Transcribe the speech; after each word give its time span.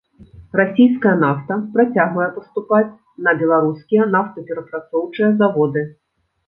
Расійская 0.59 1.11
нафта 1.23 1.57
працягвае 1.75 2.29
паступаць 2.39 2.97
на 3.29 3.37
беларускія 3.43 4.11
нафтаперапрацоўчыя 4.17 5.35
заводы. 5.45 5.91